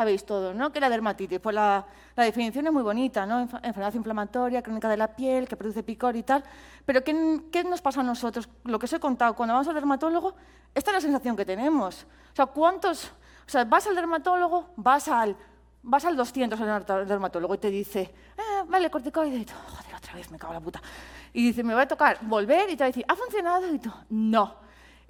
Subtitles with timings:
[0.00, 0.72] sabéis todo, ¿no?
[0.72, 1.38] ¿Qué es la dermatitis?
[1.40, 1.84] Pues la,
[2.16, 3.40] la definición es muy bonita, ¿no?
[3.42, 6.42] Enf- Enfermedad inflamatoria, crónica de la piel, que produce picor y tal.
[6.86, 8.48] Pero ¿qué, qué nos pasa a nosotros?
[8.64, 10.34] Lo que os he contado, cuando vamos al dermatólogo,
[10.74, 12.06] esta es la sensación que tenemos.
[12.32, 13.12] O sea, ¿cuántos...?
[13.46, 15.36] O sea, vas al dermatólogo, vas al,
[15.82, 18.00] vas al 200 al dermat- dermatólogo y te dice,
[18.38, 19.36] "Eh, vale, corticoide.
[19.36, 20.80] Y tú, joder, otra vez, me cago en la puta.
[21.34, 23.66] Y dice, me va a tocar volver y te va a decir, ¿ha funcionado?
[23.74, 24.54] Y tú, no.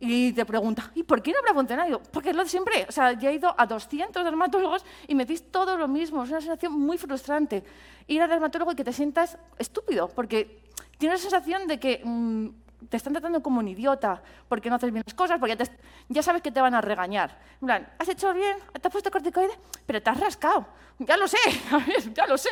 [0.03, 2.01] Y te pregunta, ¿y por qué no habrá funcionado?
[2.11, 2.87] Porque es lo de siempre.
[2.89, 6.25] O sea, ya he ido a 200 dermatólogos y me decís todo lo mismo.
[6.25, 7.63] Es una sensación muy frustrante.
[8.07, 10.63] Ir al dermatólogo y que te sientas estúpido, porque
[10.97, 12.49] tienes la sensación de que mm,
[12.89, 15.71] te están tratando como un idiota, porque no haces bien las cosas, porque te-
[16.09, 17.39] ya sabes que te van a regañar.
[17.61, 18.57] En plan, ¿has hecho bien?
[18.81, 19.53] ¿Te has puesto corticoide?
[19.87, 20.67] Pero te has rascado.
[20.99, 21.39] Ya lo sé,
[22.15, 22.51] ya lo sé.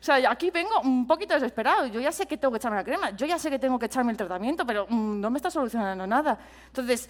[0.00, 1.86] O sea, aquí vengo un poquito desesperado.
[1.86, 3.86] Yo ya sé que tengo que echarme la crema, yo ya sé que tengo que
[3.86, 6.38] echarme el tratamiento, pero mm, no me está solucionando nada.
[6.66, 7.08] Entonces,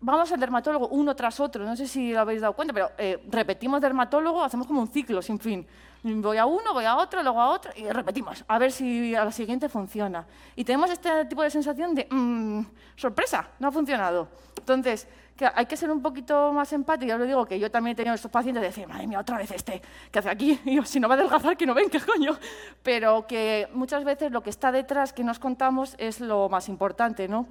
[0.00, 1.64] vamos al dermatólogo uno tras otro.
[1.64, 5.22] No sé si lo habéis dado cuenta, pero eh, repetimos dermatólogo, hacemos como un ciclo
[5.22, 5.66] sin fin.
[6.02, 9.24] Voy a uno, voy a otro, luego a otro y repetimos, a ver si a
[9.24, 10.24] la siguiente funciona.
[10.54, 12.60] Y tenemos este tipo de sensación de, mm,
[12.94, 14.28] sorpresa, no ha funcionado.
[14.56, 17.08] Entonces, que hay que ser un poquito más empático.
[17.08, 19.36] Ya lo digo, que yo también he tenido estos pacientes de decir, madre mía, otra
[19.36, 20.60] vez este, ¿qué hace aquí?
[20.64, 22.38] Y yo, si no va a adelgazar, que no ven, ¿qué coño?
[22.82, 27.28] Pero que muchas veces lo que está detrás, que nos contamos, es lo más importante,
[27.28, 27.46] ¿no?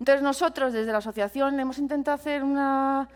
[0.00, 3.06] Entonces nosotros desde la asociación hemos intentado hacer una,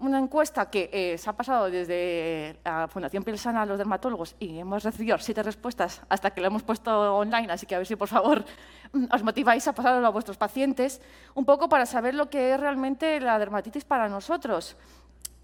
[0.00, 4.58] encuesta que eh, se ha pasado desde la Fundación Piel Sana a los dermatólogos y
[4.58, 7.96] hemos recibido siete respuestas hasta que la hemos puesto online, así que a ver si
[7.96, 8.46] por favor
[9.12, 11.02] os motiváis a pasarlo a vuestros pacientes,
[11.34, 14.76] un poco para saber lo que es realmente la dermatitis para nosotros.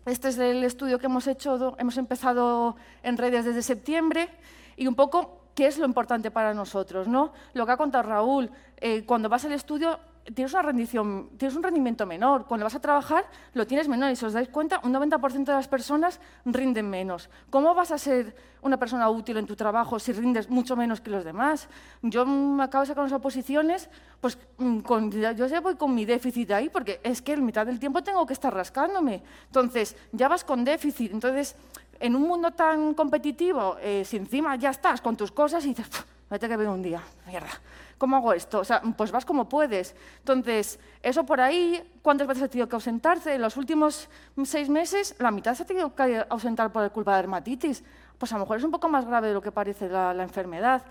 [0.06, 4.31] Este es el estudio que hemos hecho, hemos empezado en redes desde septiembre
[4.75, 7.34] y un poco qué es lo importante para nosotros, ¿no?
[7.53, 10.00] Lo que ha contado Raúl, eh, cuando vas al estudio
[10.34, 13.25] tienes una rendición, tienes un rendimiento menor, cuando vas a trabajar
[13.55, 17.31] lo tienes menor y si os dais cuenta, un 90% de las personas rinden menos.
[17.50, 21.11] ¿Cómo vas a ser una persona útil en tu trabajo si rindes mucho menos que
[21.11, 21.69] los demás?
[22.03, 23.88] Yo me acabo de sacar unas oposiciones,
[24.21, 27.67] pues mm, con, yo ya voy con mi déficit ahí porque es que en mitad
[27.67, 29.22] del tiempo tengo que estar rascándome.
[29.47, 31.12] Entonces, ya vas con déficit.
[31.12, 31.56] Entonces,
[32.00, 35.88] en un mundo tan competitivo, eh, si encima ya estás con tus cosas y dices,
[35.88, 37.49] "Puf, vete que ver un día, mierda,
[37.98, 38.60] ¿cómo hago esto?
[38.60, 39.94] O sea, pues vas como puedes.
[40.20, 43.34] Entonces, eso por ahí, ¿cuántas veces has tenido que ausentarse?
[43.34, 44.09] En los últimos
[44.44, 47.84] seis meses, la mitad se ha tenido que ausentar por culpa de dermatitis.
[48.16, 50.82] Pues a lo mejor es un poco más grave de lo que parece la, enfermedad.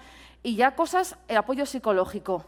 [0.43, 2.45] Y ya cosas, el apoyo psicológico.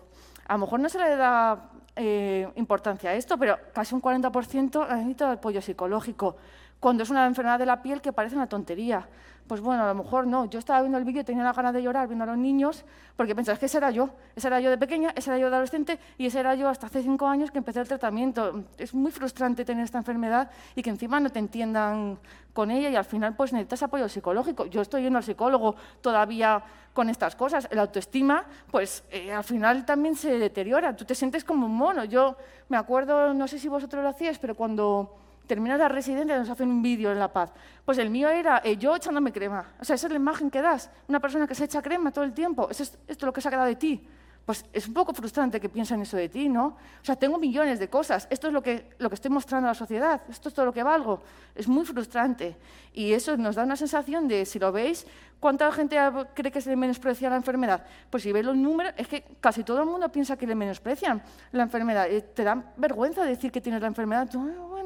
[0.48, 4.88] A lo mejor no se le da eh, importancia a esto, pero casi un 40%
[4.90, 6.38] necesita apoyo psicológico.
[6.80, 9.08] Cuando es una enfermedad de la piel que parece una tontería.
[9.50, 10.46] Pues bueno, a lo mejor no.
[10.46, 12.86] Yo estaba viendo el vídeo y tenía la ganas de llorar viendo a los niños
[13.16, 14.12] porque pensaba, que ese era yo.
[14.36, 16.86] Ese era yo de pequeña, ese era yo de adolescente y ese era yo hasta
[16.86, 18.64] hace cinco años que empecé el tratamiento.
[18.78, 22.20] Es muy frustrante tener esta enfermedad y que encima no te entiendan
[22.54, 24.68] con ella y al final pues necesitas apoyo psicológico.
[24.68, 26.64] Yo estoy yendo al psicólogo todavía
[26.94, 27.68] con estas cosas.
[27.72, 30.96] La autoestima, pues eh, al final también se deteriora.
[30.96, 32.04] Tú te sientes como un mono.
[32.06, 35.16] Yo me acuerdo, no sé si vosotros lo hacíais, pero cuando
[35.50, 37.52] terminas la residencia nos hacen un vídeo en La Paz.
[37.84, 39.66] Pues el mío era eh, yo echándome crema.
[39.82, 40.92] O sea, esa es la imagen que das.
[41.08, 42.70] Una persona que se echa crema todo el tiempo.
[42.70, 44.08] Eso es, esto es lo que se ha quedado de ti.
[44.46, 46.66] Pues es un poco frustrante que piensen eso de ti, ¿no?
[46.68, 48.28] O sea, tengo millones de cosas.
[48.30, 50.22] Esto es lo que, lo que estoy mostrando a la sociedad.
[50.30, 51.22] Esto es todo lo que valgo.
[51.56, 52.56] Es muy frustrante.
[52.94, 55.06] Y eso nos da una sensación de, si lo veis,
[55.40, 55.98] ¿cuánta gente
[56.36, 57.86] cree que se le menosprecia la enfermedad?
[58.10, 61.22] Pues si veis los números, es que casi todo el mundo piensa que le menosprecian
[61.52, 62.08] la enfermedad.
[62.08, 64.28] Eh, Te da vergüenza decir que tienes la enfermedad.
[64.30, 64.40] Tú,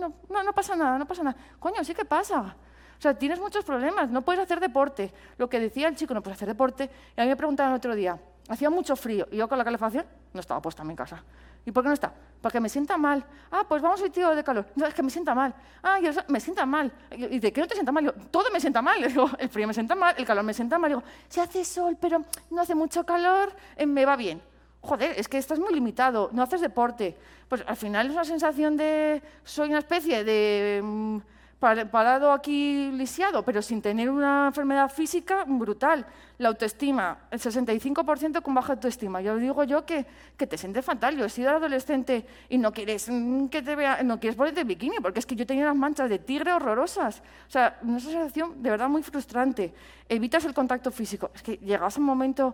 [0.05, 1.37] "Ah, bueno, no, no pasa nada, no pasa nada.
[1.59, 2.55] Coño, sí que pasa.
[2.97, 5.13] O sea, tienes muchos problemas, no puedes hacer deporte.
[5.37, 6.89] Lo que decía el chico, no puedes hacer deporte.
[7.17, 9.63] Y a mí me preguntaron el otro día, hacía mucho frío y yo con la
[9.63, 11.23] calefacción no estaba puesta en mi casa.
[11.65, 12.13] ¿Y por qué no está?
[12.41, 13.23] Porque me sienta mal.
[13.51, 14.65] Ah, pues vamos al tío de calor.
[14.75, 15.53] No, es que me sienta mal.
[15.81, 16.91] Ah, yo, me sienta mal.
[17.11, 18.13] ¿Y de qué no te sienta mal?
[18.31, 19.01] Todo me sienta mal.
[19.07, 20.89] Digo, el frío me sienta mal, el calor me sienta mal.
[20.89, 24.41] Digo, si hace sol, pero no hace mucho calor, eh, me va bien.
[24.83, 27.15] Joder, es que estás muy limitado, no haces deporte.
[27.47, 31.17] Pues al final es una sensación de soy una especie de mm,
[31.57, 36.05] par- parado aquí lisiado, pero sin tener una enfermedad física brutal.
[36.37, 39.21] La autoestima, el 65% con baja autoestima.
[39.21, 41.15] Ya lo digo yo que, que te sientes fatal.
[41.15, 44.97] Yo he sido adolescente y no quieres mm, que te vea, no quieres ponerte bikini,
[45.01, 47.19] porque es que yo tenía unas manchas de tigre horrorosas.
[47.47, 49.73] O sea, una sensación de verdad muy frustrante.
[50.09, 51.31] Evitas el contacto físico.
[51.33, 52.53] Es que llegas a un momento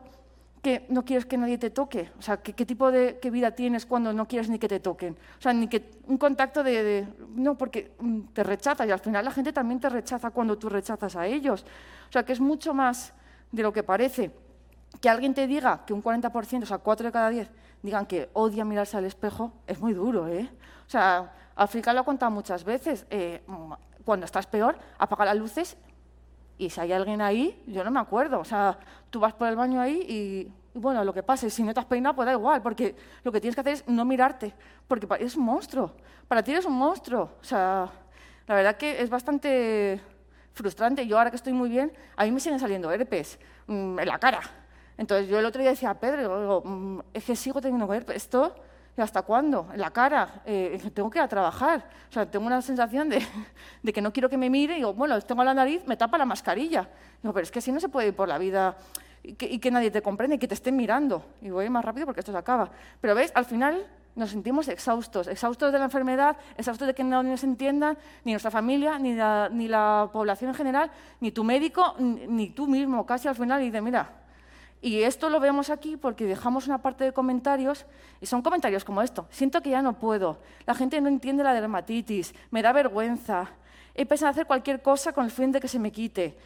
[0.62, 2.12] que no quieres que nadie te toque?
[2.18, 5.18] O sea, ¿qué, tipo de qué vida tienes cuando no quieres ni que te toquen?
[5.38, 7.08] O sea, ni que un contacto de...
[7.36, 10.70] no, porque mm, te rechazas y al final la gente también te rechaza cuando tú
[10.70, 11.66] rechazas a ellos.
[12.10, 13.14] O sea, que es mucho más
[13.52, 14.32] de lo que parece.
[15.02, 17.50] Que alguien te diga que un 40%, o sea, 4 de cada 10,
[17.82, 20.50] digan que odia mirarse al espejo, es muy duro, ¿eh?
[20.88, 23.06] O sea, África lo ha contado muchas veces.
[23.10, 23.42] eh,
[24.10, 25.78] cuando estás peor, apaga las luces
[26.60, 28.40] y si hay alguien ahí, yo no me acuerdo.
[28.40, 28.78] O sea,
[29.10, 31.86] tú vas por el baño ahí y, bueno, lo que pase, si no te has
[31.86, 34.54] peinado, pues da igual, porque lo que tienes que hacer es no mirarte,
[34.86, 35.94] porque es un monstruo.
[36.28, 37.32] Para ti eres un monstruo.
[37.42, 37.90] O sea,
[38.46, 40.02] la verdad que es bastante
[40.54, 41.08] frustrante.
[41.08, 44.20] Yo ahora que estoy muy bien, a mí me siguen saliendo herpes mm, en la
[44.20, 44.42] cara.
[44.98, 48.18] Entonces yo el otro día decía a Pedro, mm, es que sigo teniendo herpes.
[48.18, 48.54] Esto
[49.04, 49.68] ¿Hasta cuándo?
[49.74, 50.42] En la cara.
[50.46, 51.86] Eh, tengo que ir a trabajar.
[52.10, 53.26] O sea, tengo una sensación de,
[53.84, 54.74] de, que no quiero que me mire.
[54.74, 56.88] Y digo, bueno, tengo la nariz, me tapa la mascarilla.
[57.22, 58.76] Digo, pero es que así no se puede ir por la vida
[59.24, 61.24] y que, nadie te comprende y que te estén mirando.
[61.42, 62.70] Y voy más rápido porque esto se acaba.
[63.02, 63.86] Pero ves, al final
[64.16, 68.52] nos sentimos exhaustos, exhaustos de la enfermedad, exhaustos de que no nos entiendan, ni nuestra
[68.52, 73.06] familia, ni la, población en general, ni tu médico, ni, ni tú mismo.
[73.06, 74.10] Casi al final y dices, mira,
[74.82, 77.86] y esto lo vemos aquí porque dejamos una parte de comentarios
[78.22, 79.28] y son comentarios como esto.
[79.30, 80.38] Siento que ya no puedo.
[80.66, 82.34] La gente no entiende la dermatitis.
[82.50, 83.50] Me da vergüenza.
[83.94, 86.38] He pensado hacer cualquier cosa con el fin de que se me quite.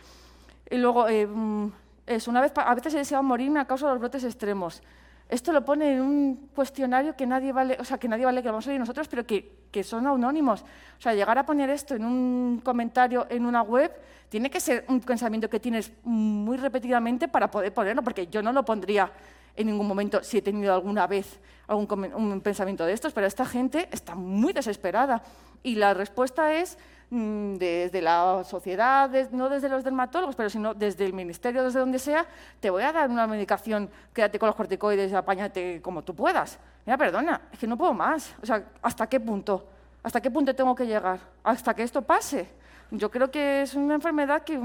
[0.69, 1.71] Y luego, eh, mm,
[2.07, 4.81] es, una vez, a veces he deseado morirme a causa de los brotes extremos.
[5.29, 8.47] Esto lo pone en un cuestionario que nadie vale, o sea, que nadie vale que
[8.47, 10.61] lo vamos a leer nosotros, pero que, que son anónimos.
[10.61, 13.91] O sea, llegar a poner esto en un comentario en una web
[14.29, 18.51] tiene que ser un pensamiento que tienes muy repetidamente para poder ponerlo, porque yo no
[18.51, 19.11] lo pondría
[19.55, 23.45] en ningún momento si he tenido alguna vez algún un pensamiento de estos, pero esta
[23.45, 25.23] gente está muy desesperada.
[25.63, 26.77] Y la respuesta es
[27.15, 31.99] Mm, desde la sociedad, no desde los dermatólogos, pero sino desde el ministerio, desde donde
[31.99, 32.25] sea,
[32.59, 36.57] te voy a dar una medicación, quédate con los corticoides apáñate como tú puedas.
[36.87, 38.33] Mira, perdona, es que no puedo más.
[38.41, 39.63] O sea, ¿hasta qué punto?
[40.01, 41.19] ¿Hasta qué punto tengo que llegar?
[41.43, 42.47] ¿Hasta que esto pase?
[42.89, 44.59] Yo creo que es una enfermedad que,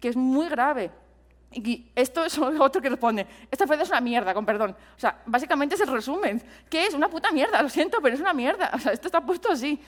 [0.00, 0.90] que es muy grave.
[1.52, 4.76] Y esto es otro que responde, esta enfermedad es una mierda, con perdón.
[4.96, 6.42] O sea, básicamente es el resumen.
[6.68, 6.94] ¿Qué es?
[6.94, 8.70] Una puta mierda, lo siento, pero es una mierda.
[8.74, 9.80] O sea, esto está puesto así.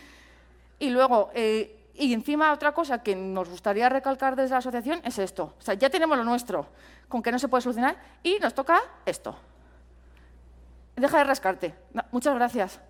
[0.79, 5.19] Y luego, eh, y encima otra cosa que nos gustaría recalcar desde la asociación es
[5.19, 5.55] esto.
[5.59, 6.67] O sea, ya tenemos lo nuestro,
[7.09, 9.37] con que no se puede solucionar, y nos toca esto.
[10.97, 11.75] Deja de rascarte.
[12.11, 12.81] muchas gracias.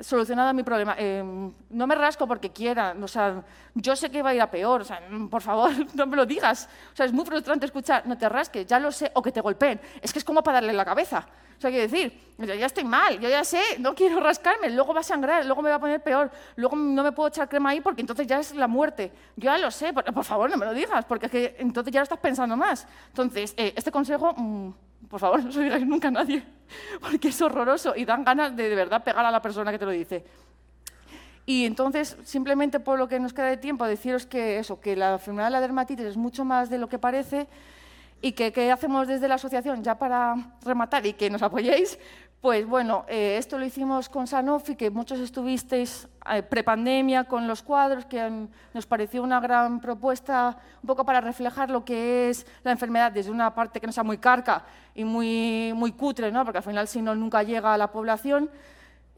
[0.00, 0.94] Solucionado mi problema.
[0.98, 1.24] Eh,
[1.70, 2.94] no me rasco porque quiera.
[3.02, 3.42] O sea,
[3.74, 4.82] yo sé que va a ir a peor.
[4.82, 5.00] O sea,
[5.30, 6.68] por favor, no me lo digas.
[6.92, 9.40] O sea, es muy frustrante escuchar, no te rasques, ya lo sé, o que te
[9.40, 9.80] golpeen.
[10.02, 11.26] Es que es como para darle la cabeza.
[11.56, 14.92] O sea, quiero decir, yo ya estoy mal, yo ya sé, no quiero rascarme, luego
[14.92, 17.70] va a sangrar, luego me va a poner peor, luego no me puedo echar crema
[17.70, 19.10] ahí porque entonces ya es la muerte.
[19.36, 22.00] Yo ya lo sé, por, favor, no me lo digas, porque es que entonces ya
[22.00, 22.86] lo estás pensando más.
[23.08, 24.70] Entonces, eh, este consejo, mm,
[25.08, 26.44] por favor, no se lo digáis nunca a nadie,
[27.00, 29.84] porque es horroroso y dan ganas de de verdad pegar a la persona que te
[29.84, 30.24] lo dice.
[31.44, 35.12] Y entonces, simplemente por lo que nos queda de tiempo, deciros que eso, que la
[35.12, 37.46] enfermedad de la dermatitis es mucho más de lo que parece
[38.22, 39.82] ¿Y qué, hacemos desde la asociación?
[39.82, 40.34] Ya para
[40.64, 41.98] rematar y que nos apoyéis,
[42.40, 47.62] pues bueno, eh, esto lo hicimos con Sanofi, que muchos estuvisteis eh, prepandemia con los
[47.62, 52.72] cuadros, que nos pareció una gran propuesta, un poco para reflejar lo que es la
[52.72, 56.44] enfermedad desde una parte que no sea muy carca y muy, muy cutre, ¿no?
[56.44, 58.50] porque al final si no nunca llega a la población,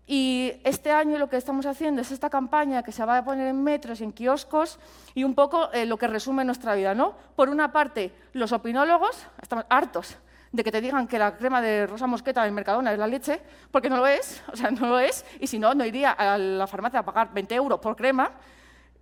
[0.06, 3.48] y este año lo que estamos haciendo es esta campaña que se va a poner
[3.48, 4.78] en metros en kioscos
[5.14, 6.94] y un poco eh, lo que resume nuestra vida.
[6.94, 7.14] ¿no?
[7.36, 10.16] Por una parte, los opinólogos, estamos hartos
[10.52, 13.40] de que te digan que la crema de rosa mosqueta en Mercadona es la leche,
[13.70, 16.38] porque no lo es, o sea, no lo es, y si no, no iría a
[16.38, 18.30] la farmacia a pagar 20 euros por crema,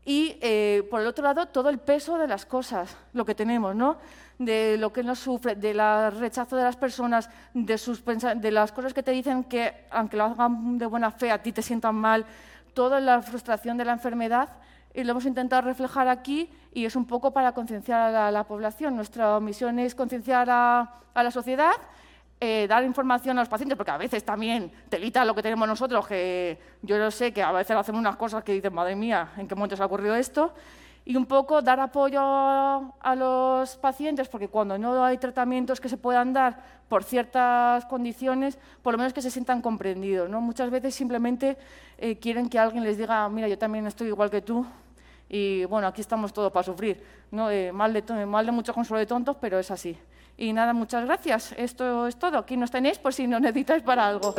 [0.05, 3.75] y eh, por el otro lado todo el peso de las cosas, lo que tenemos,
[3.75, 3.99] ¿no?
[4.39, 5.81] de lo que nos sufre, del
[6.13, 10.25] rechazo de las personas, de, sus de las cosas que te dicen que, aunque lo
[10.25, 12.25] hagan de buena fe, a ti te sientan mal,
[12.75, 14.49] toda la frustración de la enfermedad,
[14.97, 18.97] y lo hemos intentado reflejar aquí y es un poco para concienciar a la, población.
[18.97, 21.75] Nuestra misión es concienciar a, la sociedad
[22.41, 26.07] eh, dar información a los pacientes, porque a veces también telita lo que tenemos nosotros,
[26.07, 29.47] que yo lo sé que a veces hacemos unas cosas que dicen, madre mía, ¿en
[29.47, 30.53] qué momento se ha ocurrido esto?
[31.05, 35.97] Y un poco dar apoyo a los pacientes, porque cuando no hay tratamientos que se
[35.97, 40.29] puedan dar por ciertas condiciones, por lo menos que se sientan comprendidos.
[40.29, 40.41] ¿no?
[40.41, 41.57] Muchas veces simplemente
[41.99, 44.67] eh, quieren que alguien les diga, mira, yo también estoy igual que tú,
[45.29, 47.03] y bueno, aquí estamos todos para sufrir.
[47.31, 47.51] ¿no?
[47.51, 49.99] Eh, mal, de mal de mucho consuelo de tontos, pero es así.
[50.37, 51.53] Y nada, muchas gracias.
[51.57, 52.39] Esto es todo.
[52.39, 54.35] Aquí nos tenéis por si nos necesitáis para algo.